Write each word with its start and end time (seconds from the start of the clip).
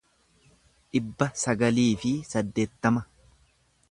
dhibba 0.95 1.27
sagalii 1.41 1.87
fi 2.05 2.13
saddeettama 2.31 3.07